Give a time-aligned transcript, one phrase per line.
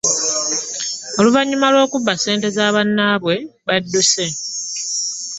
[1.19, 3.35] Oluvanyuma lw'okubba ssente z'abannaabwe,
[3.67, 4.25] badduse